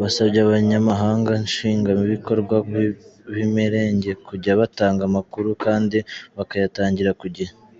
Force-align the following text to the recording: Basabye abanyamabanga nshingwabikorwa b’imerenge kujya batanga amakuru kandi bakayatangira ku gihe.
Basabye 0.00 0.38
abanyamabanga 0.46 1.30
nshingwabikorwa 1.46 2.56
b’imerenge 3.32 4.10
kujya 4.26 4.52
batanga 4.60 5.02
amakuru 5.08 5.48
kandi 5.64 5.98
bakayatangira 6.36 7.12
ku 7.20 7.26
gihe. 7.36 7.52